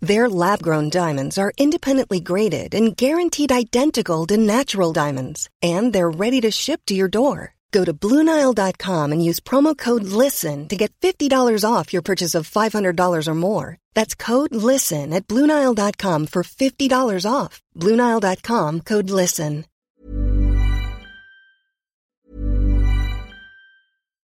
Their 0.00 0.28
lab-grown 0.28 0.90
diamonds 0.90 1.38
are 1.38 1.52
independently 1.56 2.20
graded 2.20 2.74
and 2.74 2.96
guaranteed 2.96 3.52
identical 3.52 4.26
to 4.26 4.36
natural 4.36 4.92
diamonds, 4.92 5.48
and 5.62 5.92
they're 5.92 6.10
ready 6.10 6.40
to 6.42 6.50
ship 6.50 6.80
to 6.86 6.94
your 6.94 7.08
door. 7.08 7.54
Go 7.72 7.84
to 7.84 7.92
BlueNile.com 7.92 9.12
and 9.12 9.24
use 9.24 9.40
promo 9.40 9.76
code 9.76 10.04
LISTEN 10.04 10.68
to 10.68 10.76
get 10.76 10.92
$50 11.00 11.64
off 11.68 11.92
your 11.92 12.02
purchase 12.02 12.36
of 12.36 12.48
$500 12.48 13.26
or 13.26 13.34
more. 13.34 13.78
That's 13.94 14.14
code 14.14 14.54
LISTEN 14.54 15.12
at 15.12 15.26
BlueNile.com 15.26 16.26
for 16.28 16.42
$50 16.44 17.30
off. 17.30 17.60
BlueNile.com 17.76 18.80
code 18.82 19.10
LISTEN. 19.10 19.64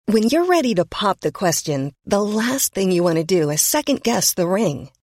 When 0.08 0.22
you're 0.22 0.46
ready 0.46 0.72
to 0.76 0.84
pop 0.84 1.20
the 1.20 1.32
question, 1.32 1.92
the 2.04 2.22
last 2.22 2.72
thing 2.72 2.92
you 2.92 3.02
want 3.02 3.16
to 3.16 3.24
do 3.24 3.50
is 3.50 3.60
second 3.60 4.04
guess 4.04 4.34
the 4.34 4.46
ring. 4.46 4.88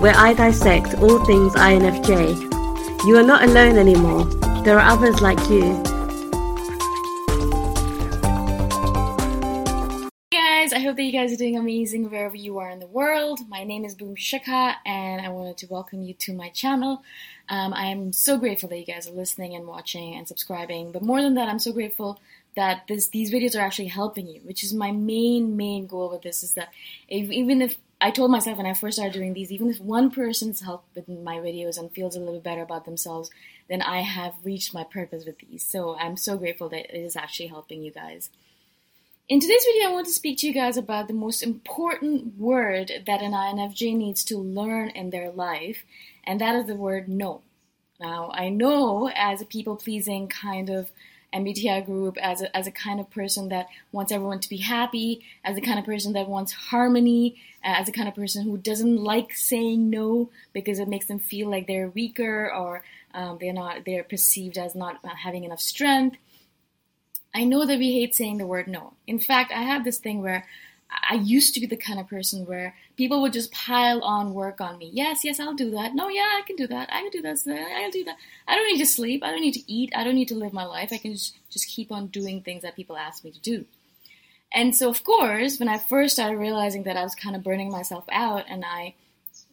where 0.00 0.14
I 0.14 0.34
dissect 0.34 0.94
all 0.96 1.24
things 1.24 1.54
INFJ. 1.54 3.06
You 3.06 3.16
are 3.16 3.22
not 3.22 3.44
alone 3.44 3.78
anymore. 3.78 4.24
There 4.62 4.78
are 4.78 4.92
others 4.92 5.22
like 5.22 5.38
you. 5.48 5.62
Hey 10.30 10.38
guys, 10.38 10.74
I 10.74 10.80
hope 10.80 10.96
that 10.96 11.02
you 11.02 11.12
guys 11.12 11.32
are 11.32 11.36
doing 11.36 11.56
amazing 11.56 12.10
wherever 12.10 12.36
you 12.36 12.58
are 12.58 12.68
in 12.68 12.78
the 12.78 12.86
world. 12.86 13.40
My 13.48 13.64
name 13.64 13.86
is 13.86 13.94
Boom 13.94 14.16
Shikha, 14.16 14.74
and 14.84 15.24
I 15.24 15.30
wanted 15.30 15.56
to 15.58 15.66
welcome 15.68 16.02
you 16.02 16.12
to 16.12 16.34
my 16.34 16.50
channel. 16.50 17.02
Um, 17.48 17.72
I 17.72 17.86
am 17.86 18.12
so 18.12 18.36
grateful 18.36 18.68
that 18.68 18.78
you 18.78 18.84
guys 18.84 19.08
are 19.08 19.12
listening 19.12 19.54
and 19.54 19.66
watching 19.66 20.14
and 20.14 20.28
subscribing, 20.28 20.92
but 20.92 21.02
more 21.02 21.22
than 21.22 21.34
that, 21.34 21.48
I'm 21.48 21.58
so 21.58 21.72
grateful 21.72 22.20
that 22.54 22.82
this, 22.86 23.08
these 23.08 23.32
videos 23.32 23.56
are 23.56 23.64
actually 23.64 23.88
helping 23.88 24.26
you, 24.26 24.40
which 24.40 24.62
is 24.62 24.74
my 24.74 24.90
main, 24.90 25.56
main 25.56 25.86
goal 25.86 26.10
with 26.10 26.22
this 26.22 26.42
is 26.42 26.54
that 26.54 26.68
if, 27.08 27.30
even 27.30 27.62
if 27.62 27.76
I 28.00 28.10
told 28.10 28.30
myself 28.30 28.58
when 28.58 28.66
I 28.66 28.74
first 28.74 28.98
started 28.98 29.14
doing 29.14 29.32
these, 29.32 29.50
even 29.50 29.70
if 29.70 29.80
one 29.80 30.10
person's 30.10 30.60
helped 30.60 30.94
with 30.94 31.08
my 31.08 31.36
videos 31.36 31.78
and 31.78 31.90
feels 31.90 32.14
a 32.14 32.20
little 32.20 32.40
better 32.40 32.60
about 32.62 32.84
themselves, 32.84 33.30
then 33.68 33.80
I 33.80 34.02
have 34.02 34.34
reached 34.44 34.74
my 34.74 34.84
purpose 34.84 35.24
with 35.24 35.38
these. 35.38 35.64
So 35.64 35.96
I'm 35.96 36.16
so 36.16 36.36
grateful 36.36 36.68
that 36.68 36.94
it 36.94 36.98
is 36.98 37.16
actually 37.16 37.46
helping 37.46 37.82
you 37.82 37.90
guys. 37.90 38.30
In 39.28 39.40
today's 39.40 39.64
video, 39.64 39.88
I 39.88 39.92
want 39.92 40.06
to 40.06 40.12
speak 40.12 40.38
to 40.38 40.46
you 40.46 40.52
guys 40.52 40.76
about 40.76 41.08
the 41.08 41.14
most 41.14 41.42
important 41.42 42.38
word 42.38 42.92
that 43.06 43.22
an 43.22 43.32
INFJ 43.32 43.96
needs 43.96 44.22
to 44.24 44.38
learn 44.38 44.90
in 44.90 45.10
their 45.10 45.30
life, 45.30 45.84
and 46.22 46.40
that 46.40 46.54
is 46.54 46.66
the 46.66 46.76
word 46.76 47.08
no. 47.08 47.40
Now, 47.98 48.30
I 48.32 48.50
know 48.50 49.10
as 49.12 49.40
a 49.40 49.46
people 49.46 49.74
pleasing 49.74 50.28
kind 50.28 50.68
of 50.68 50.90
MBTI 51.36 51.84
group, 51.86 52.16
as 52.18 52.42
a, 52.42 52.56
as 52.56 52.66
a 52.66 52.70
kind 52.70 53.00
of 53.00 53.10
person 53.10 53.48
that 53.50 53.68
wants 53.92 54.12
everyone 54.12 54.40
to 54.40 54.48
be 54.48 54.58
happy, 54.58 55.22
as 55.44 55.54
the 55.54 55.60
kind 55.60 55.78
of 55.78 55.84
person 55.84 56.12
that 56.14 56.28
wants 56.28 56.52
harmony, 56.52 57.36
as 57.62 57.88
a 57.88 57.92
kind 57.92 58.08
of 58.08 58.14
person 58.14 58.44
who 58.44 58.56
doesn't 58.56 58.96
like 58.96 59.34
saying 59.34 59.90
no 59.90 60.30
because 60.52 60.78
it 60.78 60.88
makes 60.88 61.06
them 61.06 61.18
feel 61.18 61.50
like 61.50 61.66
they're 61.66 61.88
weaker 61.88 62.52
or 62.52 62.82
um, 63.14 63.38
they're 63.40 63.52
not 63.52 63.84
they're 63.84 64.04
perceived 64.04 64.58
as 64.58 64.74
not 64.74 65.04
having 65.04 65.44
enough 65.44 65.60
strength. 65.60 66.16
I 67.34 67.44
know 67.44 67.66
that 67.66 67.78
we 67.78 67.92
hate 67.92 68.14
saying 68.14 68.38
the 68.38 68.46
word 68.46 68.66
no. 68.66 68.94
In 69.06 69.18
fact, 69.18 69.52
I 69.52 69.62
have 69.62 69.84
this 69.84 69.98
thing 69.98 70.22
where 70.22 70.46
I 70.90 71.14
used 71.14 71.54
to 71.54 71.60
be 71.60 71.66
the 71.66 71.76
kind 71.76 71.98
of 71.98 72.08
person 72.08 72.46
where 72.46 72.74
people 72.96 73.20
would 73.22 73.32
just 73.32 73.52
pile 73.52 74.02
on 74.02 74.34
work 74.34 74.60
on 74.60 74.78
me. 74.78 74.90
Yes, 74.92 75.24
yes, 75.24 75.40
I'll 75.40 75.54
do 75.54 75.70
that. 75.72 75.94
No, 75.94 76.08
yeah, 76.08 76.22
I 76.22 76.42
can 76.46 76.56
do 76.56 76.66
that. 76.68 76.88
I 76.92 77.02
can 77.02 77.10
do 77.10 77.22
that. 77.22 77.38
I'll 77.46 77.90
do 77.90 78.04
that. 78.04 78.16
I 78.46 78.54
don't 78.54 78.72
need 78.72 78.78
to 78.78 78.86
sleep. 78.86 79.22
I 79.24 79.30
don't 79.30 79.40
need 79.40 79.54
to 79.54 79.72
eat. 79.72 79.92
I 79.96 80.04
don't 80.04 80.14
need 80.14 80.28
to 80.28 80.34
live 80.34 80.52
my 80.52 80.64
life. 80.64 80.90
I 80.92 80.98
can 80.98 81.12
just, 81.12 81.36
just 81.50 81.68
keep 81.68 81.90
on 81.90 82.06
doing 82.08 82.40
things 82.40 82.62
that 82.62 82.76
people 82.76 82.96
ask 82.96 83.24
me 83.24 83.32
to 83.32 83.40
do. 83.40 83.64
And 84.52 84.74
so, 84.74 84.88
of 84.88 85.02
course, 85.04 85.58
when 85.58 85.68
I 85.68 85.78
first 85.78 86.14
started 86.14 86.38
realizing 86.38 86.84
that 86.84 86.96
I 86.96 87.02
was 87.02 87.14
kind 87.14 87.36
of 87.36 87.42
burning 87.42 87.70
myself 87.70 88.04
out 88.10 88.44
and 88.48 88.64
I 88.64 88.94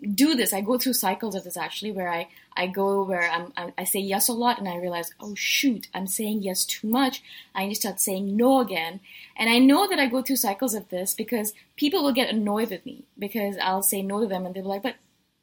do 0.04 0.36
this. 0.36 0.54
I 0.54 0.62
go 0.62 0.78
through 0.78 0.94
cycles 0.94 1.36
of 1.36 1.44
this 1.44 1.58
actually, 1.58 1.92
where 1.92 2.10
I, 2.10 2.28
I 2.56 2.68
go 2.68 3.04
where 3.04 3.30
I'm, 3.30 3.54
I, 3.56 3.74
I 3.78 3.84
say 3.86 4.00
yes 4.00 4.28
a 4.28 4.34
lot, 4.34 4.60
and 4.60 4.68
I 4.68 4.78
realize, 4.78 5.14
oh 5.20 5.36
shoot, 5.36 5.88
I'm 5.94 6.08
saying 6.08 6.44
yes 6.44 6.66
too 6.66 6.88
much. 6.88 7.24
I 7.56 7.66
need 7.66 7.76
to 7.76 7.80
start 7.80 8.00
saying 8.00 8.36
no 8.36 8.60
again. 8.60 9.00
And 9.36 9.50
I 9.50 9.60
know 9.60 9.88
that 9.88 10.00
I 10.00 10.08
go 10.08 10.22
through 10.22 10.36
cycles 10.36 10.74
of 10.74 10.90
this 10.90 11.14
because 11.14 11.54
people 11.76 12.04
will 12.04 12.14
get 12.14 12.30
annoyed 12.30 12.70
with 12.70 12.86
me 12.86 13.04
because 13.18 13.58
I'll 13.62 13.84
say 13.84 14.02
no 14.02 14.20
to 14.20 14.28
them, 14.28 14.46
and 14.46 14.54
they'll 14.54 14.64
be 14.64 14.70
like, 14.70 14.84
but 14.84 14.96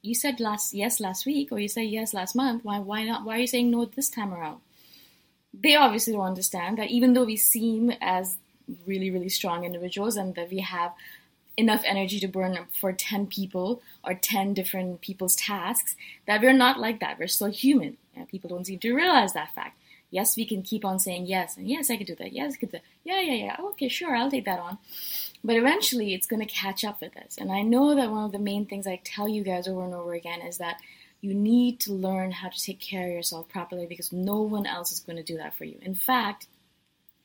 you 0.03 0.15
said 0.15 0.41
last 0.41 0.73
yes 0.73 1.01
last 1.01 1.27
week, 1.27 1.53
or 1.53 1.59
you 1.59 1.69
said 1.69 1.83
yes 1.83 2.15
last 2.15 2.35
month. 2.35 2.65
Why 2.65 2.79
why 2.79 3.05
not? 3.05 3.25
Why 3.25 3.37
are 3.37 3.41
you 3.41 3.47
saying 3.47 3.71
no 3.71 3.85
this 3.85 4.09
time 4.09 4.33
around? 4.33 4.61
They 5.53 5.75
obviously 5.75 6.12
don't 6.12 6.23
understand 6.23 6.79
that 6.79 6.91
even 6.91 7.12
though 7.12 7.25
we 7.25 7.37
seem 7.37 7.93
as 8.01 8.37
really 8.87 9.11
really 9.11 9.29
strong 9.29 9.65
individuals 9.65 10.17
and 10.17 10.35
that 10.37 10.51
we 10.51 10.61
have 10.61 10.93
enough 11.56 11.82
energy 11.85 12.20
to 12.20 12.29
burn 12.29 12.58
for 12.79 12.93
10 12.93 13.26
people 13.26 13.82
or 14.02 14.14
10 14.14 14.55
different 14.55 15.00
people's 15.00 15.37
tasks, 15.37 15.97
that 16.26 16.41
we're 16.41 16.52
not 16.52 16.79
like 16.79 17.00
that. 17.00 17.19
We're 17.19 17.29
still 17.29 17.50
human. 17.50 17.97
People 18.29 18.50
don't 18.50 18.67
seem 18.67 18.79
to 18.81 18.94
realize 18.94 19.32
that 19.32 19.55
fact. 19.55 19.79
Yes, 20.11 20.37
we 20.37 20.44
can 20.44 20.62
keep 20.62 20.85
on 20.85 20.99
saying 20.99 21.26
yes, 21.26 21.56
and 21.56 21.69
yes, 21.69 21.88
I 21.88 21.97
can 21.97 22.06
do 22.06 22.17
that. 22.17 22.32
Yes, 22.32 22.55
I 22.55 22.56
can 22.56 22.69
do 22.69 22.73
that. 22.73 22.82
Yeah, 23.05 23.20
yeah, 23.20 23.44
yeah. 23.44 23.56
Okay, 23.61 23.88
sure, 23.88 24.17
I'll 24.17 24.31
take 24.31 24.44
that 24.44 24.58
on. 24.58 24.79
But 25.44 25.56
eventually, 25.56 26.14
it's 26.14 26.26
going 26.26 26.44
to 26.44 26.52
catch 26.52 26.85
up 26.85 27.00
with 27.00 27.17
us. 27.17 27.37
And 27.38 27.52
I 27.52 27.62
know 27.62 27.94
that 27.94 28.11
one 28.11 28.25
of 28.25 28.32
the 28.32 28.38
main 28.41 28.67
things 28.67 28.88
I 28.88 29.00
tell 29.05 29.29
you 29.29 29.44
guys 29.44 29.69
over 29.69 29.85
and 29.85 29.94
over 29.94 30.12
again 30.12 30.41
is 30.41 30.58
that 30.58 30.81
you 31.20 31.32
need 31.32 31.79
to 31.81 31.93
learn 31.93 32.32
how 32.32 32.49
to 32.49 32.61
take 32.61 32.81
care 32.81 33.06
of 33.06 33.12
yourself 33.12 33.49
properly 33.49 33.87
because 33.87 34.12
no 34.12 34.41
one 34.41 34.67
else 34.67 34.91
is 34.91 35.00
going 35.00 35.17
to 35.17 35.23
do 35.23 35.37
that 35.37 35.55
for 35.55 35.64
you. 35.64 35.79
In 35.82 35.94
fact, 35.94 36.49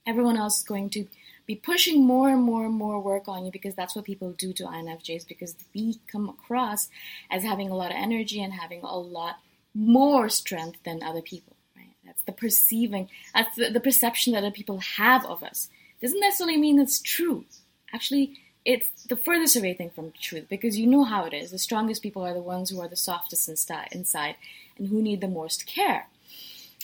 everyone 0.05 0.37
else 0.37 0.59
is 0.59 0.63
going 0.63 0.91
to 0.91 1.07
be 1.45 1.55
pushing 1.55 2.05
more 2.05 2.29
and 2.29 2.41
more 2.41 2.65
and 2.65 2.73
more 2.73 2.99
work 2.99 3.27
on 3.27 3.45
you 3.45 3.51
because 3.51 3.75
that's 3.75 3.95
what 3.95 4.05
people 4.05 4.31
do 4.31 4.53
to 4.53 4.63
INFJs 4.63 5.27
because 5.27 5.55
we 5.73 5.99
come 6.07 6.27
across 6.27 6.89
as 7.29 7.43
having 7.43 7.69
a 7.69 7.75
lot 7.75 7.91
of 7.91 7.97
energy 7.97 8.41
and 8.41 8.53
having 8.53 8.81
a 8.81 8.97
lot 8.97 9.37
more 9.73 10.29
strength 10.29 10.79
than 10.83 11.03
other 11.03 11.21
people. 11.21 11.55
Right? 11.75 11.95
That's 12.05 12.21
the 12.23 12.31
perceiving, 12.31 13.09
that's 13.33 13.55
the, 13.55 13.69
the 13.69 13.79
perception 13.79 14.33
that 14.33 14.39
other 14.39 14.51
people 14.51 14.79
have 14.79 15.25
of 15.25 15.43
us. 15.43 15.69
Doesn't 16.01 16.19
necessarily 16.19 16.57
mean 16.57 16.79
it's 16.79 16.99
true. 16.99 17.45
Actually, 17.93 18.37
it's 18.65 18.89
the 19.03 19.15
furthest 19.15 19.55
away 19.55 19.73
thing 19.73 19.91
from 19.91 20.11
truth 20.19 20.45
because 20.49 20.77
you 20.77 20.87
know 20.87 21.03
how 21.03 21.25
it 21.25 21.33
is. 21.33 21.51
The 21.51 21.59
strongest 21.59 22.01
people 22.01 22.23
are 22.23 22.33
the 22.33 22.41
ones 22.41 22.69
who 22.71 22.81
are 22.81 22.87
the 22.87 22.95
softest 22.95 23.47
inside 23.47 24.35
and 24.77 24.87
who 24.87 25.01
need 25.01 25.21
the 25.21 25.27
most 25.27 25.67
care. 25.67 26.07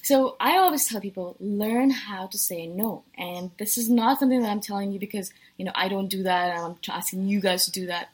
So 0.04 0.36
I 0.40 0.58
always 0.58 0.88
tell 0.88 1.00
people 1.00 1.36
learn 1.40 1.92
how 1.92 2.28
to 2.28 2.38
say 2.38 2.66
no. 2.66 3.04
And 3.18 3.52
this 3.58 3.78
is 3.78 3.90
not 3.90 4.20
something 4.20 4.42
that 4.42 4.50
I'm 4.50 4.62
telling 4.62 4.92
you 4.92 5.00
because, 5.00 5.32
you 5.58 5.66
know, 5.66 5.72
I 5.76 5.88
don't 5.88 6.08
do 6.08 6.24
that 6.24 6.56
and 6.56 6.66
I'm 6.66 6.76
asking 6.90 7.28
you 7.28 7.40
guys 7.40 7.66
to 7.66 7.72
do 7.72 7.86
that. 7.88 8.10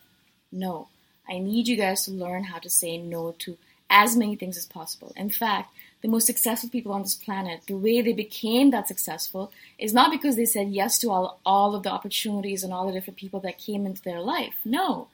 No. 0.51 0.89
I 1.29 1.39
need 1.39 1.67
you 1.67 1.77
guys 1.77 2.05
to 2.05 2.11
learn 2.11 2.45
how 2.45 2.59
to 2.59 2.69
say 2.69 2.97
no 2.97 3.35
to 3.39 3.57
as 3.89 4.15
many 4.17 4.35
things 4.35 4.57
as 4.57 4.65
possible. 4.65 5.13
In 5.15 5.29
fact, 5.29 5.73
the 6.01 6.07
most 6.07 6.27
successful 6.27 6.69
people 6.69 6.91
on 6.91 7.01
this 7.01 7.15
planet, 7.15 7.61
the 7.67 7.77
way 7.77 8.01
they 8.01 8.13
became 8.13 8.71
that 8.71 8.87
successful 8.87 9.51
is 9.79 9.93
not 9.93 10.11
because 10.11 10.35
they 10.35 10.45
said 10.45 10.69
yes 10.69 10.97
to 10.99 11.09
all, 11.09 11.39
all 11.45 11.73
of 11.73 11.83
the 11.83 11.89
opportunities 11.89 12.63
and 12.63 12.73
all 12.73 12.87
the 12.87 12.93
different 12.93 13.17
people 13.17 13.39
that 13.41 13.57
came 13.57 13.85
into 13.85 14.01
their 14.01 14.21
life. 14.21 14.55
No. 14.63 15.07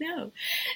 No. 0.00 0.32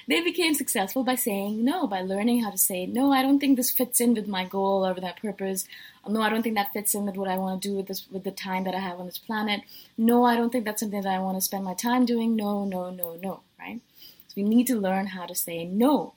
They 0.07 0.21
became 0.21 0.53
successful 0.53 1.03
by 1.03 1.15
saying 1.15 1.63
no, 1.63 1.87
by 1.87 2.01
learning 2.01 2.43
how 2.43 2.51
to 2.51 2.57
say, 2.57 2.85
no, 2.85 3.11
I 3.11 3.21
don't 3.21 3.39
think 3.39 3.57
this 3.57 3.71
fits 3.71 3.99
in 3.99 4.13
with 4.13 4.27
my 4.27 4.45
goal 4.45 4.85
or 4.85 4.93
with 4.93 5.03
that 5.03 5.21
purpose. 5.21 5.67
No, 6.07 6.21
I 6.21 6.29
don't 6.29 6.41
think 6.41 6.55
that 6.55 6.73
fits 6.73 6.95
in 6.95 7.05
with 7.05 7.17
what 7.17 7.29
I 7.29 7.37
want 7.37 7.61
to 7.61 7.69
do 7.69 7.75
with 7.75 7.87
this, 7.87 8.07
with 8.09 8.23
the 8.23 8.31
time 8.31 8.63
that 8.63 8.75
I 8.75 8.79
have 8.79 8.99
on 8.99 9.05
this 9.05 9.17
planet. 9.17 9.61
No, 9.97 10.25
I 10.25 10.35
don't 10.35 10.49
think 10.49 10.65
that's 10.65 10.79
something 10.79 11.01
that 11.01 11.13
I 11.13 11.19
want 11.19 11.37
to 11.37 11.41
spend 11.41 11.65
my 11.65 11.73
time 11.73 12.05
doing. 12.05 12.35
No, 12.35 12.65
no, 12.65 12.89
no, 12.89 13.15
no, 13.21 13.41
right? 13.59 13.79
So 14.27 14.33
we 14.37 14.43
need 14.43 14.67
to 14.67 14.79
learn 14.79 15.07
how 15.07 15.25
to 15.25 15.35
say 15.35 15.65
no. 15.65 16.13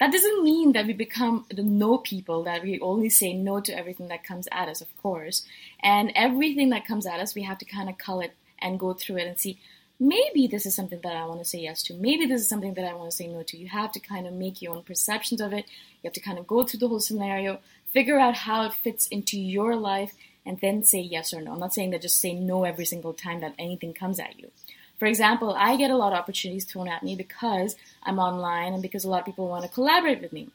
That 0.00 0.12
doesn't 0.12 0.42
mean 0.42 0.72
that 0.72 0.86
we 0.86 0.92
become 0.92 1.46
the 1.54 1.62
no 1.62 1.98
people, 1.98 2.42
that 2.44 2.62
we 2.62 2.80
only 2.80 3.08
say 3.08 3.32
no 3.32 3.60
to 3.60 3.76
everything 3.76 4.08
that 4.08 4.24
comes 4.24 4.48
at 4.50 4.68
us, 4.68 4.80
of 4.80 4.88
course. 5.00 5.44
And 5.82 6.12
everything 6.14 6.70
that 6.70 6.86
comes 6.86 7.06
at 7.06 7.20
us, 7.20 7.34
we 7.34 7.42
have 7.42 7.58
to 7.58 7.64
kind 7.64 7.88
of 7.88 7.96
cull 7.96 8.20
it 8.20 8.34
and 8.58 8.78
go 8.78 8.92
through 8.92 9.18
it 9.18 9.26
and 9.26 9.38
see, 9.38 9.60
maybe 9.98 10.46
this 10.46 10.66
is 10.66 10.74
something 10.74 11.00
that 11.02 11.16
I 11.16 11.24
want 11.26 11.40
to 11.40 11.44
say 11.44 11.60
yes 11.60 11.82
to. 11.84 11.94
Maybe 11.94 12.26
this 12.26 12.40
is 12.40 12.48
something 12.48 12.74
that 12.74 12.84
I 12.84 12.94
want 12.94 13.10
to 13.10 13.16
say 13.16 13.26
no 13.26 13.42
to. 13.42 13.56
You 13.56 13.68
have 13.68 13.92
to 13.92 14.00
kind 14.00 14.26
of 14.26 14.32
make 14.32 14.60
your 14.60 14.74
own 14.74 14.82
perceptions 14.82 15.40
of 15.40 15.52
it. 15.52 15.66
You 16.02 16.08
have 16.08 16.12
to 16.14 16.20
kind 16.20 16.38
of 16.38 16.46
go 16.46 16.64
through 16.64 16.80
the 16.80 16.88
whole 16.88 17.00
scenario, 17.00 17.60
figure 17.92 18.18
out 18.18 18.34
how 18.34 18.64
it 18.66 18.74
fits 18.74 19.06
into 19.08 19.38
your 19.38 19.76
life, 19.76 20.14
and 20.46 20.60
then 20.60 20.84
say 20.84 21.00
yes 21.00 21.32
or 21.32 21.40
no. 21.40 21.52
I'm 21.52 21.60
not 21.60 21.74
saying 21.74 21.90
that 21.90 22.02
just 22.02 22.20
say 22.20 22.34
no 22.34 22.64
every 22.64 22.84
single 22.84 23.14
time 23.14 23.40
that 23.40 23.54
anything 23.58 23.94
comes 23.94 24.18
at 24.18 24.38
you. 24.38 24.50
For 24.98 25.06
example, 25.06 25.54
I 25.58 25.76
get 25.76 25.90
a 25.90 25.96
lot 25.96 26.12
of 26.12 26.18
opportunities 26.18 26.64
thrown 26.64 26.88
at 26.88 27.02
me 27.02 27.16
because 27.16 27.76
I'm 28.02 28.18
online 28.18 28.72
and 28.72 28.82
because 28.82 29.04
a 29.04 29.08
lot 29.08 29.20
of 29.20 29.26
people 29.26 29.48
want 29.48 29.64
to 29.64 29.70
collaborate 29.70 30.20
with 30.20 30.32
me. 30.32 30.48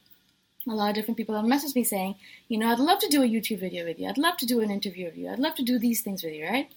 A 0.68 0.74
lot 0.74 0.90
of 0.90 0.96
different 0.96 1.18
people 1.18 1.36
have 1.36 1.46
messaged 1.46 1.76
me 1.76 1.84
saying, 1.84 2.16
you 2.48 2.58
know, 2.58 2.68
I'd 2.68 2.80
love 2.80 3.00
to 3.00 3.08
do 3.08 3.24
a 3.24 3.28
YouTube 3.28 3.60
video 3.60 3.86
with 3.86 4.00
you. 4.00 4.08
I'd 4.08 4.18
love 4.18 4.38
to 4.38 4.46
do 4.46 4.60
an 4.62 4.72
interview 4.72 5.06
with 5.06 5.18
you. 5.18 5.30
I'd 5.30 5.40
love 5.40 5.56
to 5.56 5.64
do 5.64 5.80
these 5.80 6.02
things 6.02 6.24
with 6.24 6.34
you, 6.34 6.46
right? 6.46 6.70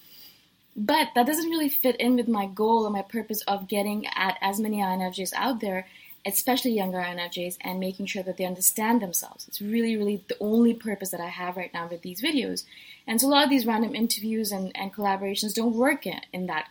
But 0.75 1.09
that 1.15 1.27
doesn't 1.27 1.49
really 1.49 1.69
fit 1.69 1.95
in 1.97 2.15
with 2.15 2.27
my 2.27 2.47
goal 2.47 2.85
and 2.85 2.93
my 2.93 3.03
purpose 3.03 3.41
of 3.43 3.67
getting 3.67 4.07
at 4.07 4.37
as 4.41 4.59
many 4.59 4.77
INFJs 4.77 5.33
out 5.35 5.59
there, 5.59 5.87
especially 6.25 6.71
younger 6.71 6.97
INFJs, 6.97 7.57
and 7.61 7.79
making 7.79 8.07
sure 8.07 8.23
that 8.23 8.37
they 8.37 8.45
understand 8.45 9.01
themselves. 9.01 9.47
It's 9.47 9.61
really, 9.61 9.95
really 9.95 10.23
the 10.27 10.37
only 10.39 10.73
purpose 10.73 11.11
that 11.11 11.21
I 11.21 11.27
have 11.27 11.57
right 11.57 11.73
now 11.73 11.87
with 11.87 12.01
these 12.01 12.21
videos. 12.21 12.63
And 13.05 13.21
so 13.21 13.27
a 13.27 13.29
lot 13.29 13.43
of 13.43 13.49
these 13.49 13.67
random 13.67 13.93
interviews 13.93 14.51
and, 14.51 14.71
and 14.75 14.93
collaborations 14.93 15.53
don't 15.53 15.75
work 15.75 16.07
in, 16.07 16.21
in 16.31 16.47
that 16.47 16.69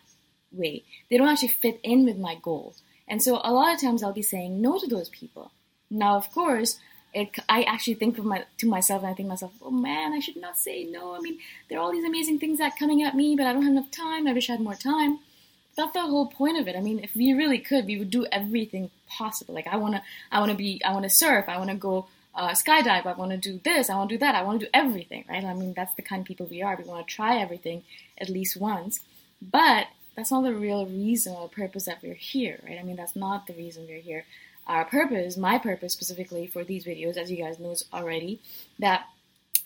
way. 0.50 0.82
They 1.08 1.16
don't 1.16 1.28
actually 1.28 1.48
fit 1.48 1.78
in 1.82 2.05
with 2.05 2.19
my 2.19 2.37
goal. 2.43 2.75
And 3.06 3.22
so 3.22 3.40
a 3.44 3.52
lot 3.52 3.75
of 3.75 3.81
times 3.81 4.02
I'll 4.02 4.12
be 4.12 4.22
saying 4.22 4.60
no 4.60 4.78
to 4.78 4.87
those 4.87 5.08
people. 5.10 5.52
Now, 5.90 6.16
of 6.16 6.32
course, 6.32 6.78
it, 7.14 7.38
I 7.48 7.62
actually 7.64 7.94
think 7.94 8.18
of 8.18 8.24
my 8.24 8.44
to 8.58 8.66
myself 8.66 9.02
and 9.02 9.10
I 9.10 9.14
think 9.14 9.28
myself, 9.28 9.52
oh 9.62 9.70
man, 9.70 10.12
I 10.12 10.20
should 10.20 10.36
not 10.36 10.58
say 10.58 10.84
no. 10.84 11.14
I 11.14 11.20
mean, 11.20 11.38
there 11.68 11.78
are 11.78 11.82
all 11.82 11.92
these 11.92 12.04
amazing 12.04 12.38
things 12.38 12.58
that 12.58 12.78
coming 12.78 13.02
at 13.02 13.14
me, 13.14 13.36
but 13.36 13.46
I 13.46 13.52
don't 13.52 13.62
have 13.62 13.72
enough 13.72 13.90
time. 13.90 14.26
I 14.26 14.32
wish 14.32 14.48
I 14.48 14.52
had 14.52 14.60
more 14.60 14.74
time. 14.74 15.18
That's 15.76 15.92
the 15.92 16.00
whole 16.00 16.26
point 16.26 16.58
of 16.58 16.68
it. 16.68 16.76
I 16.76 16.80
mean, 16.80 17.00
if 17.00 17.14
we 17.14 17.32
really 17.32 17.58
could, 17.58 17.86
we 17.86 17.98
would 17.98 18.10
do 18.10 18.26
everything 18.32 18.90
possible. 19.08 19.54
Like 19.54 19.66
I 19.66 19.76
wanna, 19.76 20.02
I 20.30 20.40
wanna 20.40 20.54
be, 20.54 20.80
I 20.84 20.92
wanna 20.92 21.10
surf, 21.10 21.46
I 21.48 21.58
wanna 21.58 21.74
go 21.74 22.06
uh, 22.34 22.50
skydive, 22.50 23.06
I 23.06 23.12
wanna 23.12 23.36
do 23.36 23.60
this, 23.62 23.90
I 23.90 23.96
wanna 23.96 24.10
do 24.10 24.18
that, 24.18 24.34
I 24.34 24.42
wanna 24.42 24.60
do 24.60 24.66
everything, 24.72 25.24
right? 25.28 25.44
I 25.44 25.54
mean, 25.54 25.74
that's 25.74 25.94
the 25.94 26.02
kind 26.02 26.20
of 26.20 26.26
people 26.26 26.46
we 26.46 26.62
are. 26.62 26.76
We 26.76 26.84
wanna 26.84 27.04
try 27.04 27.38
everything 27.38 27.84
at 28.18 28.28
least 28.28 28.56
once, 28.56 29.00
but 29.40 29.88
that's 30.14 30.30
not 30.30 30.44
the 30.44 30.54
real 30.54 30.86
reason 30.86 31.34
or 31.34 31.48
purpose 31.48 31.84
that 31.84 32.02
we're 32.02 32.14
here, 32.14 32.60
right? 32.66 32.78
I 32.78 32.82
mean, 32.82 32.96
that's 32.96 33.16
not 33.16 33.46
the 33.46 33.54
reason 33.54 33.86
we're 33.86 34.00
here 34.00 34.24
our 34.66 34.84
purpose, 34.84 35.36
my 35.36 35.58
purpose 35.58 35.92
specifically 35.92 36.46
for 36.46 36.64
these 36.64 36.84
videos, 36.84 37.16
as 37.16 37.30
you 37.30 37.36
guys 37.36 37.58
know 37.58 37.74
already, 37.92 38.40
that 38.78 39.06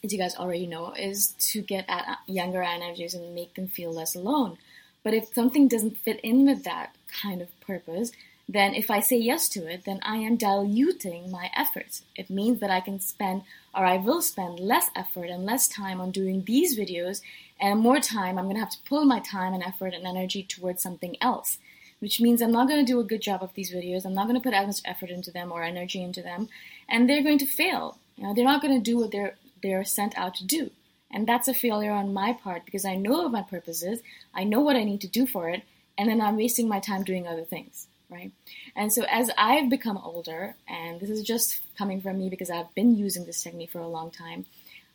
as 0.03 0.13
you 0.13 0.19
guys 0.19 0.37
already 0.37 0.67
know, 0.67 0.93
is 0.93 1.35
to 1.39 1.63
get 1.63 1.85
at 1.89 2.19
younger 2.27 2.61
INFJs 2.61 3.15
and 3.15 3.35
make 3.35 3.55
them 3.55 3.69
feel 3.69 3.93
less 3.93 4.15
alone. 4.15 4.59
But 5.03 5.15
if 5.15 5.33
something 5.35 5.69
doesn't 5.69 5.99
fit 5.99 6.21
in 6.21 6.47
with 6.47 6.65
that 6.65 6.95
kind 7.23 7.41
of 7.41 7.61
purpose, 7.61 8.13
then 8.49 8.75
if 8.75 8.91
I 8.91 9.01
say 9.01 9.17
yes 9.17 9.49
to 9.51 9.67
it, 9.67 9.85
then 9.85 10.01
I 10.03 10.17
am 10.19 10.37
diluting 10.37 11.31
my 11.31 11.51
efforts. 11.55 12.03
It 12.15 12.31
means 12.31 12.61
that 12.61 12.71
I 12.71 12.81
can 12.81 13.01
spend, 13.01 13.43
or 13.75 13.85
I 13.85 13.97
will 13.97 14.23
spend 14.23 14.61
less 14.61 14.89
effort 14.95 15.31
and 15.31 15.45
less 15.45 15.67
time 15.67 16.01
on 16.01 16.11
doing 16.13 16.45
these 16.45 16.79
videos, 16.79 17.21
and 17.61 17.81
more 17.81 18.01
time, 18.01 18.39
I'm 18.39 18.45
going 18.45 18.57
to 18.57 18.61
have 18.61 18.71
to 18.71 18.83
pull 18.85 19.05
my 19.05 19.21
time 19.21 19.55
and 19.55 19.63
effort 19.63 19.95
and 19.95 20.07
energy 20.07 20.43
towards 20.43 20.83
something 20.83 21.17
else 21.21 21.59
which 22.01 22.21
means 22.21 22.43
I'm 22.43 22.53
not 22.53 22.69
going 22.69 22.85
to 22.85 22.93
do 22.93 23.01
a 23.01 23.05
good 23.05 23.23
job 23.23 23.43
of 23.43 23.55
these 23.55 23.73
videos. 23.73 24.05
I'm 24.05 24.15
not 24.15 24.27
going 24.27 24.41
to 24.41 24.45
put 24.45 24.55
as 24.55 24.67
much 24.67 24.81
effort 24.85 25.11
into 25.11 25.31
them 25.31 25.51
or 25.53 25.63
energy 25.63 26.03
into 26.03 26.23
them, 26.23 26.49
and 26.89 27.09
they're 27.09 27.23
going 27.23 27.39
to 27.39 27.47
fail. 27.47 27.99
You 28.17 28.25
know, 28.25 28.35
they're 28.35 28.45
not 28.45 28.63
going 28.63 28.75
to 28.75 28.91
do 28.91 28.99
what 28.99 29.13
they're 29.13 29.37
they're 29.63 29.85
sent 29.85 30.17
out 30.19 30.35
to 30.37 30.45
do, 30.45 30.71
and 31.11 31.27
that's 31.27 31.49
a 31.49 31.55
failure 31.55 31.93
on 31.93 32.13
my 32.13 32.33
part 32.33 32.65
because 32.65 32.85
I 32.85 32.97
know 32.97 33.23
what 33.23 33.33
my 33.33 33.43
purpose 33.43 33.83
is. 33.83 34.03
I 34.35 34.45
know 34.45 34.61
what 34.61 34.77
I 34.77 34.85
need 34.85 35.01
to 35.03 35.09
do 35.09 35.27
for 35.27 35.49
it, 35.49 35.63
and 35.97 36.09
then 36.09 36.21
I'm 36.21 36.37
wasting 36.37 36.69
my 36.69 36.81
time 36.81 37.05
doing 37.05 37.27
other 37.27 37.45
things, 37.45 37.87
right? 38.11 38.33
And 38.75 38.93
so 38.93 39.05
as 39.11 39.31
I've 39.39 39.71
become 39.71 39.99
older, 39.99 40.55
and 40.69 41.01
this 41.01 41.11
is 41.11 41.23
just 41.23 41.61
coming 41.77 42.01
from 42.01 42.19
me 42.19 42.29
because 42.29 42.51
I've 42.51 42.75
been 42.75 42.97
using 42.97 43.25
this 43.25 43.43
technique 43.43 43.71
for 43.71 43.81
a 43.81 43.89
long 43.89 44.11
time. 44.11 44.47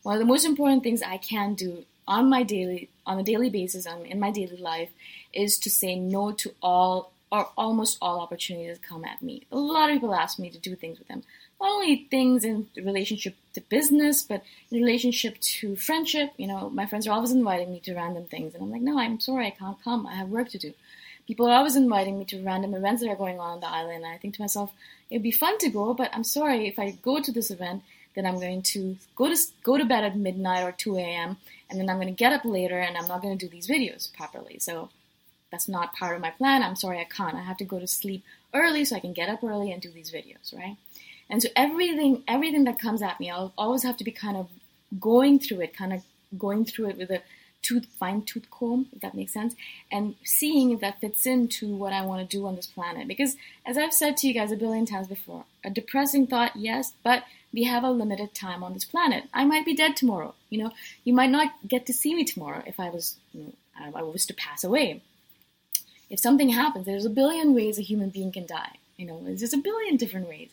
One 0.04 0.16
of 0.16 0.20
the 0.20 0.26
most 0.26 0.46
important 0.46 0.84
things 0.84 1.02
I 1.02 1.18
can 1.18 1.54
do 1.54 1.86
on 2.12 2.30
my 2.30 2.44
daily 2.44 2.90
on 3.06 3.18
a 3.18 3.24
daily 3.24 3.50
basis 3.50 3.88
um, 3.88 4.06
in 4.06 4.20
my 4.20 4.32
daily 4.32 4.58
life 4.58 4.92
is 5.34 5.58
to 5.58 5.70
say 5.70 5.96
no 5.96 6.32
to 6.34 6.54
all 6.62 7.12
or 7.32 7.50
almost 7.58 7.98
all 8.02 8.20
opportunities 8.20 8.78
that 8.78 8.86
come 8.86 9.06
at 9.06 9.22
me. 9.22 9.44
A 9.54 9.58
lot 9.58 9.90
of 9.90 9.96
people 9.96 10.14
ask 10.14 10.38
me 10.38 10.50
to 10.50 10.58
do 10.58 10.76
things 10.76 11.00
with 11.00 11.08
them. 11.08 11.24
Not 11.62 11.70
only 11.72 12.08
things 12.12 12.44
in 12.44 12.68
relationship 12.76 13.36
to 13.54 13.62
business, 13.62 14.22
but 14.22 14.44
in 14.70 14.82
relationship 14.84 15.40
to 15.40 15.78
friendship. 15.78 16.34
You 16.36 16.48
know, 16.48 16.70
my 16.70 16.86
friends 16.86 17.08
are 17.08 17.14
always 17.14 17.32
inviting 17.32 17.72
me 17.72 17.80
to 17.86 17.96
random 17.96 18.26
things, 18.26 18.54
and 18.54 18.62
I'm 18.64 18.72
like, 18.72 18.82
no, 18.82 19.00
I'm 19.00 19.22
sorry, 19.22 19.48
I 19.48 19.52
can't 19.52 19.82
come. 19.82 20.06
I 20.06 20.16
have 20.16 20.28
work 20.28 20.50
to 20.50 20.58
do. 20.58 20.74
People 21.26 21.48
are 21.48 21.56
always 21.56 21.78
inviting 21.78 22.20
me 22.20 22.26
to 22.26 22.44
random 22.44 22.74
events 22.74 23.02
that 23.02 23.10
are 23.10 23.24
going 23.24 23.40
on 23.40 23.52
on 23.52 23.60
the 23.62 23.70
island, 23.70 24.04
and 24.04 24.14
I 24.14 24.18
think 24.18 24.34
to 24.36 24.42
myself, 24.42 24.74
it'd 25.10 25.24
be 25.24 25.32
fun 25.32 25.58
to 25.60 25.70
go, 25.70 25.94
but 25.94 26.12
I'm 26.14 26.26
sorry 26.26 26.68
if 26.68 26.78
I 26.78 26.92
go 27.10 27.22
to 27.22 27.32
this 27.32 27.52
event, 27.52 27.84
then 28.16 28.26
I'm 28.26 28.40
going 28.40 28.62
to 28.62 28.98
go 29.16 29.28
to 29.28 29.38
go 29.64 29.78
to 29.78 29.86
bed 29.86 30.04
at 30.04 30.18
midnight 30.18 30.64
or 30.64 30.72
2 30.72 30.98
a.m. 30.98 31.38
and 31.70 31.80
then 31.80 31.90
I'm 31.90 31.98
going 31.98 32.08
to 32.08 32.14
get 32.14 32.34
up 32.34 32.46
later 32.46 32.80
and 32.80 32.98
I'm 32.98 33.08
not 33.08 33.22
going 33.22 33.38
to 33.38 33.46
do 33.46 33.50
these 33.50 33.68
videos 33.68 34.12
properly. 34.14 34.58
So 34.60 34.90
that's 35.52 35.68
not 35.68 35.96
part 35.96 36.16
of 36.16 36.22
my 36.22 36.32
plan. 36.32 36.64
I'm 36.64 36.76
sorry, 36.76 37.00
I 37.00 37.04
can't. 37.06 37.36
I 37.36 37.42
have 37.42 37.58
to 37.58 37.66
go 37.66 37.80
to 37.80 37.88
sleep 37.88 38.24
early 38.54 38.86
so 38.86 38.96
I 38.96 39.00
can 39.00 39.14
get 39.14 39.30
up 39.30 39.44
early 39.44 39.72
and 39.72 39.82
do 39.82 39.92
these 39.92 40.12
videos, 40.12 40.56
right? 40.56 40.78
And 41.30 41.42
so 41.42 41.50
everything, 41.56 42.24
everything 42.28 42.66
that 42.66 42.80
comes 42.80 43.02
at 43.02 43.20
me, 43.20 43.30
I'll 43.30 43.54
always 43.58 43.84
have 43.84 43.98
to 43.98 44.04
be 44.04 44.12
kind 44.12 44.38
of 44.38 44.50
going 45.00 45.40
through 45.40 45.62
it, 45.62 45.76
kind 45.76 45.94
of 45.94 46.04
going 46.38 46.66
through 46.66 46.90
it 46.90 46.98
with 46.98 47.10
a 47.10 47.22
tooth, 47.62 47.86
fine 48.00 48.24
tooth 48.24 48.50
comb, 48.50 48.88
if 48.94 49.02
that 49.02 49.16
makes 49.16 49.34
sense, 49.34 49.56
and 49.92 50.16
seeing 50.24 50.72
if 50.72 50.80
that 50.82 51.00
fits 51.00 51.26
into 51.26 51.76
what 51.76 51.94
I 51.94 52.06
want 52.06 52.28
to 52.28 52.38
do 52.38 52.46
on 52.46 52.56
this 52.56 52.66
planet. 52.66 53.08
Because 53.08 53.36
as 53.66 53.78
I've 53.78 53.94
said 53.94 54.18
to 54.18 54.28
you 54.28 54.34
guys 54.34 54.52
a 54.52 54.56
billion 54.56 54.86
times 54.86 55.08
before, 55.08 55.46
a 55.64 55.70
depressing 55.70 56.28
thought, 56.28 56.56
yes, 56.56 56.94
but 57.04 57.24
we 57.54 57.64
have 57.64 57.84
a 57.84 57.92
limited 57.92 58.34
time 58.34 58.64
on 58.64 58.74
this 58.74 58.86
planet. 58.86 59.26
I 59.34 59.46
might 59.46 59.66
be 59.66 59.76
dead 59.76 59.96
tomorrow. 59.96 60.34
You 60.50 60.64
know, 60.64 60.72
you 61.04 61.14
might 61.14 61.30
not 61.30 61.50
get 61.68 61.86
to 61.88 61.94
see 61.94 62.16
me 62.16 62.24
tomorrow 62.24 62.64
if 62.66 62.80
I 62.80 62.90
was, 62.90 63.18
you 63.34 63.44
know, 63.44 63.54
I 63.96 64.02
was 64.04 64.26
to 64.28 64.34
pass 64.34 64.64
away. 64.64 65.02
If 66.10 66.20
something 66.20 66.50
happens, 66.50 66.86
there's 66.86 67.06
a 67.06 67.10
billion 67.10 67.54
ways 67.54 67.80
a 67.80 67.82
human 67.82 68.10
being 68.10 68.32
can 68.32 68.46
die. 68.46 68.76
You 68.98 69.08
know, 69.08 69.22
there's 69.24 69.40
just 69.40 69.54
a 69.54 69.58
billion 69.58 69.98
different 69.98 70.28
ways. 70.28 70.50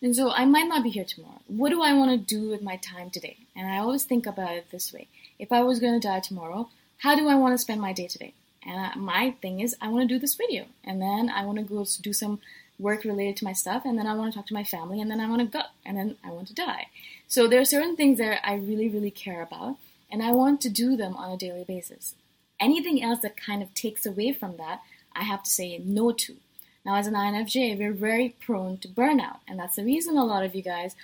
And 0.00 0.14
so 0.14 0.30
I 0.30 0.44
might 0.44 0.68
not 0.68 0.84
be 0.84 0.90
here 0.90 1.04
tomorrow. 1.04 1.40
What 1.48 1.70
do 1.70 1.82
I 1.82 1.92
want 1.92 2.10
to 2.12 2.34
do 2.34 2.48
with 2.50 2.62
my 2.62 2.76
time 2.76 3.10
today? 3.10 3.36
And 3.56 3.66
I 3.66 3.78
always 3.78 4.04
think 4.04 4.26
about 4.26 4.52
it 4.52 4.70
this 4.70 4.92
way. 4.92 5.08
If 5.38 5.50
I 5.50 5.62
was 5.62 5.80
going 5.80 6.00
to 6.00 6.06
die 6.06 6.20
tomorrow, 6.20 6.68
how 6.98 7.16
do 7.16 7.28
I 7.28 7.34
want 7.34 7.54
to 7.54 7.58
spend 7.58 7.80
my 7.80 7.92
day 7.92 8.06
today? 8.06 8.32
And 8.64 8.80
I, 8.80 8.94
my 8.96 9.30
thing 9.42 9.60
is, 9.60 9.74
I 9.80 9.88
want 9.88 10.08
to 10.08 10.14
do 10.14 10.20
this 10.20 10.34
video. 10.34 10.66
And 10.84 11.02
then 11.02 11.30
I 11.30 11.44
want 11.44 11.58
to 11.58 11.64
go 11.64 11.84
do 12.00 12.12
some 12.12 12.40
work 12.78 13.04
related 13.04 13.36
to 13.38 13.44
my 13.44 13.52
stuff. 13.52 13.84
And 13.84 13.98
then 13.98 14.06
I 14.06 14.14
want 14.14 14.32
to 14.32 14.38
talk 14.38 14.46
to 14.48 14.54
my 14.54 14.64
family. 14.64 15.00
And 15.00 15.10
then 15.10 15.20
I 15.20 15.28
want 15.28 15.40
to 15.40 15.58
go. 15.58 15.64
And 15.84 15.96
then 15.96 16.16
I 16.24 16.30
want 16.30 16.48
to 16.48 16.54
die. 16.54 16.86
So 17.26 17.46
there 17.46 17.60
are 17.60 17.64
certain 17.64 17.96
things 17.96 18.18
that 18.18 18.40
I 18.48 18.54
really, 18.54 18.88
really 18.88 19.10
care 19.10 19.42
about. 19.42 19.76
And 20.10 20.22
I 20.22 20.32
want 20.32 20.60
to 20.62 20.70
do 20.70 20.96
them 20.96 21.14
on 21.16 21.32
a 21.32 21.36
daily 21.36 21.64
basis. 21.64 22.14
Anything 22.60 23.02
else 23.02 23.20
that 23.20 23.36
kind 23.36 23.62
of 23.62 23.74
takes 23.74 24.06
away 24.06 24.32
from 24.32 24.56
that, 24.56 24.80
I 25.14 25.24
have 25.24 25.42
to 25.42 25.50
say 25.50 25.78
no 25.78 26.12
to. 26.12 26.36
Now, 26.84 26.96
as 26.96 27.06
an 27.06 27.14
INFJ, 27.14 27.78
we're 27.78 27.92
very 27.92 28.34
prone 28.40 28.78
to 28.78 28.88
burnout, 28.88 29.38
and 29.46 29.58
that's 29.58 29.76
the 29.76 29.84
reason 29.84 30.16
a 30.16 30.24
lot 30.24 30.44
of 30.44 30.54
you 30.54 30.62
guys 30.62 30.96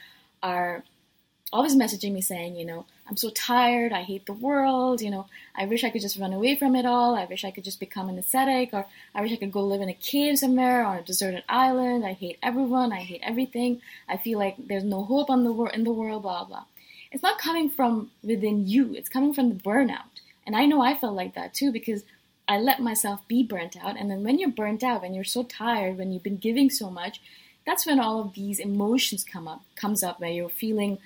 are 0.42 0.82
always 1.52 1.76
messaging 1.76 2.12
me 2.12 2.22
saying, 2.22 2.56
you 2.56 2.64
know, 2.64 2.86
I'm 3.06 3.16
so 3.16 3.28
tired, 3.30 3.92
I 3.92 4.02
hate 4.02 4.24
the 4.24 4.32
world, 4.32 5.02
you 5.02 5.10
know, 5.10 5.26
I 5.54 5.66
wish 5.66 5.84
I 5.84 5.90
could 5.90 6.00
just 6.00 6.18
run 6.18 6.32
away 6.32 6.56
from 6.56 6.74
it 6.74 6.86
all, 6.86 7.14
I 7.14 7.26
wish 7.26 7.44
I 7.44 7.50
could 7.50 7.64
just 7.64 7.78
become 7.78 8.08
an 8.08 8.18
ascetic, 8.18 8.72
or 8.72 8.86
I 9.14 9.20
wish 9.20 9.32
I 9.32 9.36
could 9.36 9.52
go 9.52 9.62
live 9.62 9.82
in 9.82 9.90
a 9.90 9.94
cave 9.94 10.38
somewhere 10.38 10.82
on 10.84 10.96
a 10.96 11.02
deserted 11.02 11.44
island, 11.48 12.06
I 12.06 12.14
hate 12.14 12.38
everyone, 12.42 12.92
I 12.92 13.00
hate 13.00 13.20
everything, 13.22 13.82
I 14.08 14.16
feel 14.16 14.38
like 14.38 14.56
there's 14.68 14.84
no 14.84 15.04
hope 15.04 15.28
on 15.28 15.44
the 15.44 15.52
wor- 15.52 15.70
in 15.70 15.84
the 15.84 15.92
world, 15.92 16.22
blah, 16.22 16.44
blah. 16.44 16.64
It's 17.12 17.22
not 17.22 17.38
coming 17.38 17.68
from 17.68 18.10
within 18.22 18.66
you, 18.66 18.94
it's 18.94 19.10
coming 19.10 19.34
from 19.34 19.50
the 19.50 19.62
burnout. 19.62 20.20
And 20.46 20.56
I 20.56 20.66
know 20.66 20.80
I 20.82 20.94
felt 20.94 21.14
like 21.14 21.34
that 21.34 21.54
too 21.54 21.72
because 21.72 22.04
I 22.46 22.58
let 22.58 22.80
myself 22.80 23.26
be 23.28 23.42
burnt 23.42 23.76
out. 23.76 23.96
And 23.98 24.10
then 24.10 24.24
when 24.24 24.38
you're 24.38 24.50
burnt 24.50 24.82
out, 24.82 25.02
when 25.02 25.14
you're 25.14 25.24
so 25.24 25.42
tired, 25.42 25.96
when 25.96 26.12
you've 26.12 26.22
been 26.22 26.36
giving 26.36 26.68
so 26.68 26.90
much, 26.90 27.20
that's 27.66 27.86
when 27.86 27.98
all 27.98 28.20
of 28.20 28.34
these 28.34 28.58
emotions 28.58 29.24
come 29.24 29.48
up, 29.48 29.62
comes 29.74 30.02
up, 30.02 30.20
where 30.20 30.30
you're 30.30 30.50
feeling 30.50 30.98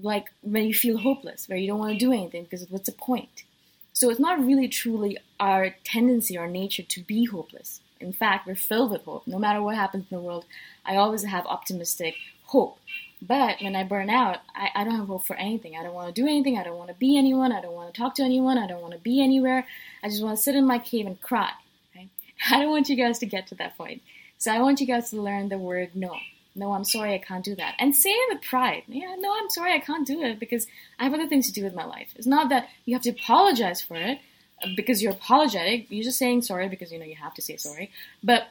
like 0.00 0.30
when 0.42 0.66
you 0.66 0.74
feel 0.74 0.98
hopeless, 0.98 1.48
where 1.48 1.58
you 1.58 1.66
don't 1.66 1.78
want 1.78 1.92
to 1.92 1.98
do 1.98 2.12
anything 2.12 2.44
because 2.44 2.66
what's 2.68 2.86
the 2.86 2.92
point? 2.92 3.44
So 3.92 4.10
it's 4.10 4.20
not 4.20 4.44
really 4.44 4.68
truly 4.68 5.16
our 5.40 5.74
tendency 5.84 6.36
or 6.36 6.46
nature 6.46 6.82
to 6.82 7.00
be 7.00 7.24
hopeless. 7.24 7.80
In 7.98 8.12
fact, 8.12 8.46
we're 8.46 8.54
filled 8.54 8.90
with 8.90 9.04
hope. 9.04 9.26
No 9.26 9.38
matter 9.38 9.62
what 9.62 9.74
happens 9.74 10.04
in 10.10 10.16
the 10.16 10.22
world, 10.22 10.44
I 10.84 10.96
always 10.96 11.24
have 11.24 11.46
optimistic 11.46 12.14
hope. 12.44 12.78
But 13.22 13.56
when 13.62 13.74
I 13.74 13.84
burn 13.84 14.10
out, 14.10 14.40
I, 14.54 14.68
I 14.74 14.84
don't 14.84 14.96
have 14.96 15.06
hope 15.06 15.26
for 15.26 15.36
anything. 15.36 15.76
I 15.76 15.82
don't 15.82 15.94
want 15.94 16.14
to 16.14 16.20
do 16.20 16.28
anything. 16.28 16.58
I 16.58 16.62
don't 16.64 16.76
want 16.76 16.88
to 16.88 16.94
be 16.94 17.16
anyone. 17.16 17.52
I 17.52 17.62
don't 17.62 17.72
want 17.72 17.92
to 17.92 17.98
talk 17.98 18.14
to 18.16 18.22
anyone. 18.22 18.58
I 18.58 18.66
don't 18.66 18.82
want 18.82 18.92
to 18.92 19.00
be 19.00 19.22
anywhere. 19.22 19.66
I 20.02 20.08
just 20.08 20.22
want 20.22 20.36
to 20.36 20.42
sit 20.42 20.54
in 20.54 20.66
my 20.66 20.78
cave 20.78 21.06
and 21.06 21.18
cry. 21.20 21.50
Right? 21.94 22.10
I 22.50 22.60
don't 22.60 22.70
want 22.70 22.90
you 22.90 22.96
guys 22.96 23.18
to 23.20 23.26
get 23.26 23.46
to 23.48 23.54
that 23.56 23.78
point. 23.78 24.02
So 24.36 24.52
I 24.52 24.60
want 24.60 24.80
you 24.80 24.86
guys 24.86 25.08
to 25.10 25.20
learn 25.20 25.48
the 25.48 25.58
word 25.58 25.92
no. 25.94 26.16
No, 26.56 26.72
I'm 26.72 26.84
sorry, 26.84 27.14
I 27.14 27.18
can't 27.18 27.44
do 27.44 27.54
that. 27.56 27.74
And 27.78 27.94
say 27.94 28.08
it 28.10 28.34
with 28.34 28.42
pride. 28.42 28.84
Yeah, 28.88 29.14
no, 29.18 29.32
I'm 29.38 29.50
sorry, 29.50 29.74
I 29.74 29.78
can't 29.78 30.06
do 30.06 30.22
it 30.22 30.40
because 30.40 30.66
I 30.98 31.04
have 31.04 31.12
other 31.12 31.28
things 31.28 31.46
to 31.46 31.52
do 31.52 31.62
with 31.62 31.74
my 31.74 31.84
life. 31.84 32.08
It's 32.16 32.26
not 32.26 32.48
that 32.48 32.68
you 32.86 32.94
have 32.94 33.02
to 33.02 33.10
apologize 33.10 33.82
for 33.82 33.94
it 33.94 34.18
uh, 34.62 34.68
because 34.74 35.02
you're 35.02 35.12
apologetic. 35.12 35.86
You're 35.90 36.04
just 36.04 36.18
saying 36.18 36.42
sorry 36.42 36.68
because 36.68 36.90
you 36.90 36.98
know 36.98 37.04
you 37.04 37.16
have 37.16 37.34
to 37.34 37.42
say 37.42 37.58
sorry. 37.58 37.90
But 38.24 38.48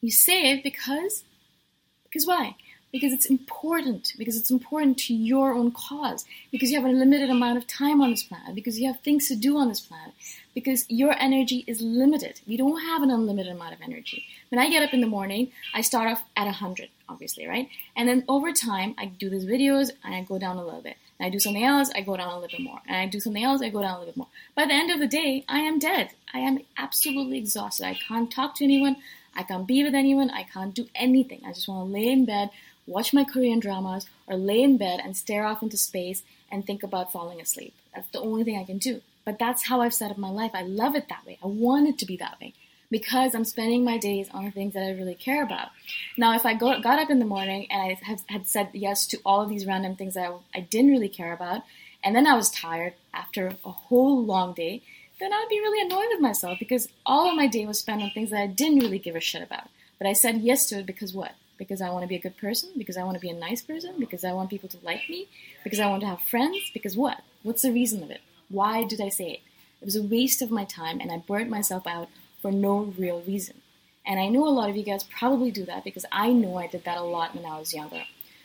you 0.00 0.10
say 0.10 0.50
it 0.50 0.64
because 0.64 1.22
because 2.04 2.26
why? 2.26 2.56
Because 2.92 3.12
it's 3.12 3.26
important, 3.26 4.14
because 4.18 4.36
it's 4.36 4.50
important 4.50 4.98
to 4.98 5.14
your 5.14 5.52
own 5.52 5.72
cause, 5.72 6.24
because 6.50 6.70
you 6.70 6.80
have 6.80 6.88
a 6.88 6.92
limited 6.92 7.28
amount 7.28 7.58
of 7.58 7.66
time 7.66 8.00
on 8.00 8.10
this 8.10 8.22
planet, 8.22 8.54
because 8.54 8.78
you 8.80 8.86
have 8.86 9.00
things 9.00 9.28
to 9.28 9.36
do 9.36 9.58
on 9.58 9.68
this 9.68 9.80
planet, 9.80 10.14
because 10.54 10.86
your 10.88 11.14
energy 11.18 11.64
is 11.66 11.80
limited. 11.80 12.40
You 12.46 12.58
don't 12.58 12.80
have 12.80 13.02
an 13.02 13.10
unlimited 13.10 13.52
amount 13.52 13.74
of 13.74 13.80
energy. 13.82 14.24
When 14.50 14.58
I 14.58 14.70
get 14.70 14.82
up 14.82 14.94
in 14.94 15.00
the 15.00 15.06
morning, 15.06 15.52
I 15.74 15.82
start 15.82 16.10
off 16.10 16.24
at 16.36 16.44
100, 16.44 16.88
obviously, 17.08 17.46
right? 17.46 17.68
And 17.94 18.08
then 18.08 18.24
over 18.28 18.52
time, 18.52 18.94
I 18.96 19.06
do 19.06 19.28
these 19.28 19.44
videos 19.44 19.90
and 20.02 20.14
I 20.14 20.22
go 20.22 20.38
down 20.38 20.56
a 20.56 20.64
little 20.64 20.82
bit. 20.82 20.96
And 21.18 21.26
I 21.26 21.30
do 21.30 21.38
something 21.38 21.64
else, 21.64 21.90
I 21.94 22.00
go 22.00 22.16
down 22.16 22.28
a 22.28 22.38
little 22.38 22.58
bit 22.58 22.64
more. 22.64 22.80
And 22.86 22.96
I 22.96 23.06
do 23.06 23.20
something 23.20 23.42
else, 23.42 23.60
I 23.60 23.68
go 23.68 23.82
down 23.82 23.96
a 23.96 23.98
little 23.98 24.12
bit 24.12 24.16
more. 24.16 24.28
By 24.54 24.66
the 24.66 24.72
end 24.72 24.90
of 24.90 25.00
the 25.00 25.06
day, 25.06 25.44
I 25.48 25.58
am 25.60 25.78
dead. 25.78 26.10
I 26.32 26.38
am 26.38 26.60
absolutely 26.76 27.38
exhausted. 27.38 27.86
I 27.86 27.94
can't 27.94 28.30
talk 28.30 28.54
to 28.56 28.64
anyone. 28.64 28.96
I 29.34 29.42
can't 29.42 29.66
be 29.66 29.84
with 29.84 29.94
anyone. 29.94 30.30
I 30.30 30.44
can't 30.44 30.74
do 30.74 30.88
anything. 30.94 31.42
I 31.44 31.52
just 31.52 31.68
want 31.68 31.88
to 31.88 31.92
lay 31.92 32.08
in 32.08 32.24
bed 32.24 32.50
watch 32.88 33.12
my 33.12 33.24
Korean 33.24 33.60
dramas, 33.60 34.06
or 34.26 34.36
lay 34.36 34.62
in 34.62 34.76
bed 34.76 35.00
and 35.04 35.16
stare 35.16 35.44
off 35.44 35.62
into 35.62 35.76
space 35.76 36.22
and 36.50 36.66
think 36.66 36.82
about 36.82 37.12
falling 37.12 37.40
asleep. 37.40 37.74
That's 37.94 38.08
the 38.10 38.20
only 38.20 38.44
thing 38.44 38.58
I 38.58 38.64
can 38.64 38.78
do. 38.78 39.02
But 39.24 39.38
that's 39.38 39.66
how 39.66 39.82
I've 39.82 39.94
set 39.94 40.10
up 40.10 40.18
my 40.18 40.30
life. 40.30 40.52
I 40.54 40.62
love 40.62 40.94
it 40.94 41.08
that 41.08 41.26
way. 41.26 41.38
I 41.42 41.46
want 41.46 41.88
it 41.88 41.98
to 41.98 42.06
be 42.06 42.16
that 42.16 42.40
way 42.40 42.54
because 42.90 43.34
I'm 43.34 43.44
spending 43.44 43.84
my 43.84 43.98
days 43.98 44.28
on 44.32 44.50
things 44.50 44.74
that 44.74 44.82
I 44.82 44.92
really 44.92 45.14
care 45.14 45.42
about. 45.42 45.68
Now, 46.16 46.34
if 46.34 46.46
I 46.46 46.54
go, 46.54 46.80
got 46.80 46.98
up 46.98 47.10
in 47.10 47.18
the 47.18 47.24
morning 47.24 47.66
and 47.70 47.82
I 47.82 47.98
have, 48.02 48.22
had 48.28 48.48
said 48.48 48.70
yes 48.72 49.06
to 49.08 49.18
all 49.24 49.42
of 49.42 49.50
these 49.50 49.66
random 49.66 49.96
things 49.96 50.14
that 50.14 50.30
I, 50.30 50.58
I 50.58 50.60
didn't 50.60 50.90
really 50.90 51.08
care 51.08 51.32
about, 51.32 51.62
and 52.02 52.14
then 52.14 52.26
I 52.26 52.34
was 52.34 52.50
tired 52.50 52.94
after 53.12 53.56
a 53.64 53.70
whole 53.70 54.24
long 54.24 54.54
day, 54.54 54.82
then 55.20 55.32
I'd 55.32 55.48
be 55.50 55.58
really 55.58 55.84
annoyed 55.84 56.08
with 56.10 56.20
myself 56.20 56.58
because 56.58 56.88
all 57.04 57.28
of 57.28 57.36
my 57.36 57.48
day 57.48 57.66
was 57.66 57.80
spent 57.80 58.02
on 58.02 58.10
things 58.10 58.30
that 58.30 58.40
I 58.40 58.46
didn't 58.46 58.78
really 58.78 59.00
give 59.00 59.16
a 59.16 59.20
shit 59.20 59.42
about. 59.42 59.68
But 59.98 60.06
I 60.06 60.12
said 60.12 60.38
yes 60.38 60.66
to 60.66 60.78
it 60.78 60.86
because 60.86 61.12
what? 61.12 61.32
Because 61.58 61.82
I 61.82 61.90
want 61.90 62.04
to 62.04 62.08
be 62.08 62.16
a 62.16 62.20
good 62.20 62.36
person, 62.36 62.70
because 62.78 62.96
I 62.96 63.02
want 63.02 63.16
to 63.16 63.20
be 63.20 63.30
a 63.30 63.34
nice 63.34 63.62
person, 63.62 63.94
because 63.98 64.24
I 64.24 64.32
want 64.32 64.50
people 64.50 64.68
to 64.70 64.78
like 64.82 65.08
me, 65.08 65.28
because 65.64 65.80
I 65.80 65.88
want 65.88 66.02
to 66.02 66.08
have 66.08 66.22
friends, 66.22 66.70
because 66.72 66.96
what? 66.96 67.22
What's 67.42 67.62
the 67.62 67.72
reason 67.72 68.02
of 68.02 68.10
it? 68.10 68.20
Why 68.48 68.84
did 68.84 69.00
I 69.00 69.08
say 69.08 69.32
it? 69.32 69.40
It 69.80 69.84
was 69.84 69.96
a 69.96 70.02
waste 70.02 70.42
of 70.42 70.50
my 70.50 70.64
time 70.64 71.00
and 71.00 71.12
I 71.12 71.18
burnt 71.18 71.50
myself 71.50 71.86
out 71.86 72.08
for 72.40 72.50
no 72.50 72.94
real 72.96 73.22
reason. 73.26 73.60
And 74.06 74.18
I 74.18 74.28
know 74.28 74.48
a 74.48 74.50
lot 74.50 74.70
of 74.70 74.76
you 74.76 74.82
guys 74.82 75.04
probably 75.04 75.50
do 75.50 75.64
that 75.66 75.84
because 75.84 76.06
I 76.10 76.32
know 76.32 76.56
I 76.56 76.66
did 76.66 76.84
that 76.84 76.96
a 76.96 77.02
lot 77.02 77.34
when 77.34 77.44
I 77.44 77.58
was 77.58 77.74
younger. 77.74 78.04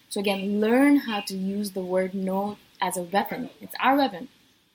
So 0.10 0.20
again, 0.20 0.60
learn 0.60 0.98
how 0.98 1.22
to 1.22 1.36
use 1.36 1.72
the 1.72 1.82
word 1.82 2.14
no 2.14 2.58
as 2.82 2.98
a 2.98 3.02
weapon. 3.02 3.50
It's 3.62 3.74
our 3.80 3.96
weapon. 3.96 4.28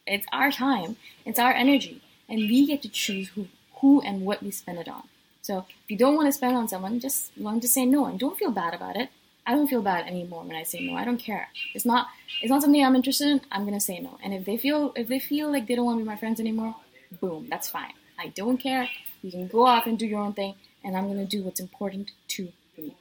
It's 0.07 0.27
our 0.33 0.51
time. 0.51 0.97
It's 1.25 1.39
our 1.39 1.53
energy. 1.53 2.01
And 2.29 2.39
we 2.39 2.67
get 2.67 2.83
to 2.83 2.89
choose 2.89 3.29
who, 3.29 3.49
who 3.77 4.01
and 4.01 4.23
what 4.23 4.43
we 4.43 4.51
spend 4.51 4.79
it 4.79 4.89
on. 4.89 5.05
So 5.43 5.65
if 5.85 5.91
you 5.91 5.97
don't 5.97 6.17
want 6.17 6.29
to 6.29 6.33
spend 6.33 6.57
on 6.57 6.69
someone, 6.69 7.01
just 7.01 7.37
learn 7.37 7.61
to 7.61 7.69
say 7.69 7.87
no 7.87 8.07
and 8.07 8.19
don't 8.19 8.39
feel 8.39 8.51
bad 8.51 8.75
about 8.75 8.97
it. 8.97 9.11
I 9.47 9.53
don't 9.53 9.67
feel 9.67 9.81
bad 9.81 10.07
anymore 10.07 10.43
when 10.45 10.57
I 10.57 10.63
say 10.63 10.81
no. 10.81 10.95
I 10.95 11.07
don't 11.07 11.17
care. 11.19 11.49
It's 11.75 11.87
not 11.87 12.09
it's 12.43 12.51
not 12.51 12.61
something 12.61 12.85
I'm 12.85 12.95
interested 12.95 13.29
in. 13.29 13.41
I'm 13.51 13.65
gonna 13.65 13.81
say 13.81 13.99
no. 13.99 14.19
And 14.23 14.35
if 14.35 14.45
they 14.45 14.59
feel 14.59 14.93
if 14.95 15.09
they 15.09 15.19
feel 15.19 15.51
like 15.51 15.67
they 15.67 15.75
don't 15.75 15.87
want 15.87 15.99
to 15.99 16.05
be 16.05 16.09
my 16.09 16.17
friends 16.17 16.39
anymore, 16.39 16.77
boom, 17.21 17.47
that's 17.49 17.71
fine. 17.71 17.95
I 18.19 18.29
don't 18.29 18.59
care. 18.59 18.89
You 19.23 19.31
can 19.31 19.47
go 19.49 19.65
off 19.67 19.87
and 19.87 19.99
do 19.99 20.07
your 20.07 20.21
own 20.21 20.35
thing, 20.35 20.55
and 20.85 20.97
I'm 20.97 21.09
gonna 21.09 21.25
do 21.25 21.43
what's 21.43 21.61
important 21.61 22.11
to 22.29 22.53
me. 22.77 22.95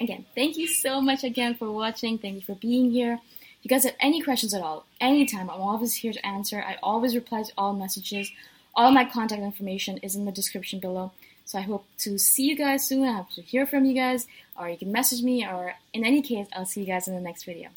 Again, 0.00 0.26
thank 0.34 0.56
you 0.56 0.66
so 0.66 1.00
much 1.00 1.22
again 1.22 1.54
for 1.54 1.70
watching. 1.70 2.18
Thank 2.18 2.34
you 2.34 2.40
for 2.40 2.56
being 2.56 2.90
here. 2.90 3.20
If 3.40 3.66
you 3.66 3.68
guys 3.68 3.84
have 3.84 3.94
any 4.00 4.20
questions 4.20 4.54
at 4.54 4.60
all, 4.60 4.86
anytime, 5.00 5.48
I'm 5.48 5.60
always 5.60 5.94
here 5.94 6.12
to 6.12 6.26
answer. 6.26 6.64
I 6.66 6.78
always 6.82 7.14
reply 7.14 7.44
to 7.44 7.52
all 7.56 7.74
messages. 7.74 8.32
All 8.74 8.90
my 8.90 9.04
contact 9.04 9.42
information 9.42 9.98
is 9.98 10.16
in 10.16 10.24
the 10.24 10.32
description 10.32 10.80
below. 10.80 11.12
So 11.44 11.58
I 11.58 11.62
hope 11.62 11.84
to 11.98 12.18
see 12.18 12.44
you 12.44 12.56
guys 12.56 12.86
soon. 12.86 13.06
I 13.06 13.12
hope 13.12 13.30
to 13.32 13.42
hear 13.42 13.66
from 13.66 13.84
you 13.84 13.94
guys, 13.94 14.26
or 14.58 14.68
you 14.68 14.78
can 14.78 14.90
message 14.90 15.22
me, 15.22 15.46
or 15.46 15.74
in 15.92 16.04
any 16.04 16.22
case, 16.22 16.46
I'll 16.54 16.64
see 16.64 16.80
you 16.80 16.86
guys 16.86 17.06
in 17.06 17.14
the 17.14 17.20
next 17.20 17.44
video. 17.44 17.68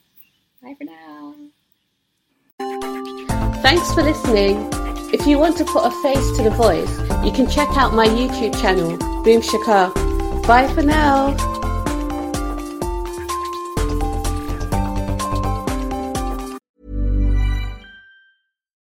Bye 0.64 0.76
for 0.78 0.86
now. 0.86 1.36
Thanks 3.62 3.94
for 3.94 4.04
listening. 4.04 4.70
If 5.14 5.28
you 5.28 5.38
want 5.38 5.58
to 5.58 5.66
put 5.66 5.86
a 5.86 5.92
face 6.02 6.32
to 6.38 6.44
the 6.44 6.52
voice, 6.52 6.98
you 7.26 7.32
can 7.32 7.50
check 7.50 7.70
out 7.78 7.94
my 7.94 8.08
YouTube 8.08 8.60
channel, 8.62 8.98
Boom 9.24 9.42
Shikha. 9.42 9.94
Bye 10.48 10.68
for 10.74 10.84
now. 10.84 11.36